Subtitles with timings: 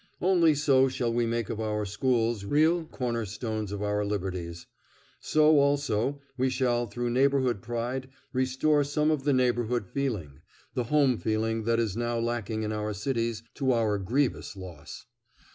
[0.19, 4.65] Only so shall we make of our schools real corner stones of our liberties.
[5.19, 10.41] So, also, we shall through neighborhood pride restore some of the neighborhood feeling,
[10.73, 15.05] the home feeling that is now lacking in our cities to our grievous loss.